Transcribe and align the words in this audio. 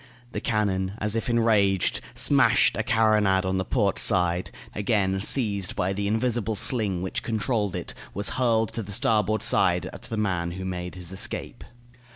The 0.31 0.41
cannon, 0.41 0.93
as 0.97 1.15
if 1.15 1.29
enraged, 1.29 2.01
smashed 2.15 2.75
a 2.75 2.81
carronade 2.81 3.45
on 3.45 3.59
the 3.59 3.63
port 3.63 3.99
side; 3.99 4.49
then, 4.73 4.79
again 4.81 5.21
seized 5.21 5.75
by 5.75 5.93
the 5.93 6.07
invisible 6.07 6.55
sling 6.55 7.03
which 7.03 7.21
controlled 7.21 7.75
it, 7.75 7.91
it 7.91 7.95
was 8.11 8.29
hurled 8.29 8.73
to 8.73 8.81
the 8.81 8.93
starboard 8.93 9.43
side 9.43 9.85
at 9.93 10.01
the 10.01 10.17
man, 10.17 10.53
who 10.53 10.65
made 10.65 10.95
his 10.95 11.11
escape. 11.11 11.63